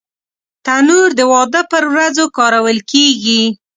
[0.65, 3.41] تنور د واده پر ورځو کارول کېږي